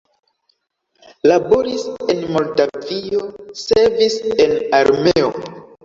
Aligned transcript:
Laboris 1.33 1.85
en 2.15 2.25
Moldavio, 2.37 3.23
servis 3.69 4.21
en 4.41 4.55
armeo. 4.85 5.35